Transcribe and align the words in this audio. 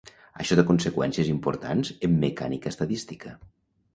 Això 0.43 0.55
té 0.59 0.63
conseqüències 0.69 1.27
importants 1.33 1.93
en 2.09 2.17
mecànica 2.25 2.71
estadística. 2.75 3.37